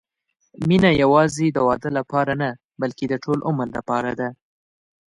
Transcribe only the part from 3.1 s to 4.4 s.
ټول عمر لپاره ده.